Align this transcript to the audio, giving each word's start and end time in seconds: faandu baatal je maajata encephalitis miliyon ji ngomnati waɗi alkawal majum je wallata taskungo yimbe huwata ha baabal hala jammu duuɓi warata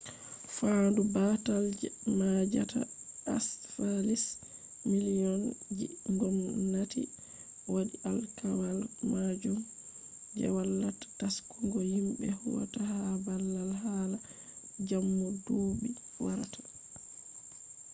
faandu 0.55 1.01
baatal 1.15 1.63
je 1.81 1.87
maajata 2.17 2.81
encephalitis 3.33 4.23
miliyon 4.89 5.41
ji 5.77 5.87
ngomnati 6.13 7.01
waɗi 7.73 7.95
alkawal 8.11 8.79
majum 9.11 9.57
je 10.37 10.45
wallata 10.55 11.07
taskungo 11.19 11.79
yimbe 11.91 12.27
huwata 12.39 12.79
ha 12.89 12.97
baabal 13.25 13.69
hala 13.83 14.17
jammu 14.87 15.25
duuɓi 15.43 15.89
warata 16.25 16.59